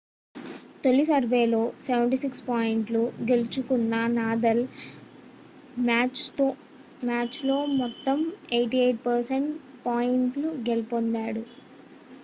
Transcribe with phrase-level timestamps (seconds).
[0.83, 1.59] తొలి సెర్వ్లో
[1.87, 4.63] 76 పాయింట్లు గెలుచుకున్న నాదల్
[7.03, 8.17] మ్యాచ్లో మొత్తం
[8.55, 11.45] 88% పాయింట్లు గెలుపొందాడు